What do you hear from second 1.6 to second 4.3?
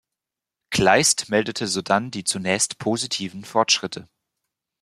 sodann die zunächst positiven Fortschritte.